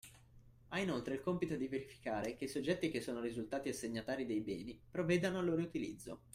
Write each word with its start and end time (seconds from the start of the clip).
Ha 0.69 0.79
inoltre 0.79 1.13
il 1.13 1.21
compito 1.21 1.55
di 1.55 1.67
verificare 1.67 2.35
che 2.35 2.45
i 2.45 2.49
soggetti 2.49 2.89
che 2.89 3.01
sono 3.01 3.21
risultati 3.21 3.69
assegnatari 3.69 4.25
dei 4.25 4.39
beni, 4.41 4.81
provvedano 4.89 5.37
al 5.37 5.45
loro 5.45 5.61
utilizzo 5.61 6.21